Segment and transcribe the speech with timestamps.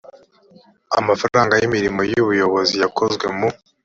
[0.99, 3.49] amafaranga y imirimo y ubuyobozi yakozwe mu